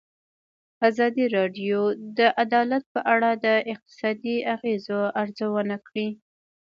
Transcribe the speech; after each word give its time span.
ازادي 0.89 1.25
راډیو 1.37 1.79
د 2.17 2.19
عدالت 2.43 2.83
په 2.93 2.99
اړه 3.13 3.29
د 3.45 3.47
اقتصادي 3.73 4.35
اغېزو 4.55 4.99
ارزونه 5.21 5.75
کړې. 5.87 6.07